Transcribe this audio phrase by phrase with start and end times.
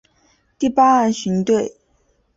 [0.57, 1.77] 第八岸巡队